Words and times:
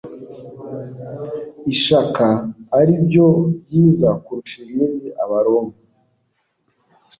ishaka 1.73 2.25
ari 2.79 2.93
byo 3.05 3.27
byiza 3.61 4.09
kurusha 4.25 4.57
ibindi 4.65 5.07
abaroma 5.23 5.75